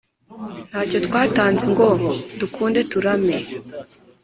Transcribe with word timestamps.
ntacyo 0.69 0.99
twatanze 1.07 1.65
ngo 1.73 1.87
dukunde 2.39 2.79
turame 2.91 3.37